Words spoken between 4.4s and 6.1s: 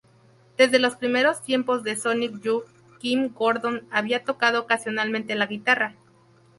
ocasionalmente la guitarra.